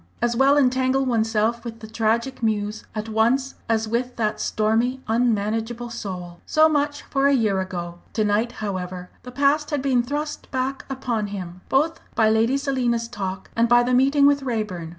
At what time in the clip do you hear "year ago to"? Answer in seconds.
7.35-8.23